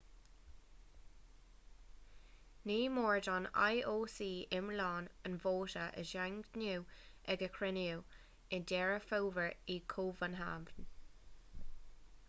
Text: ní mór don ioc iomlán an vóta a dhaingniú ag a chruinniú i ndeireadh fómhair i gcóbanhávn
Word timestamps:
ní 2.69 2.77
mór 2.93 3.17
don 3.27 3.45
ioc 3.73 4.15
iomlán 4.29 5.09
an 5.31 5.37
vóta 5.45 5.85
a 6.01 6.07
dhaingniú 6.13 6.81
ag 7.35 7.45
a 7.49 7.51
chruinniú 7.59 8.01
i 8.59 8.63
ndeireadh 8.65 9.07
fómhair 9.13 9.55
i 9.77 9.79
gcóbanhávn 9.95 10.67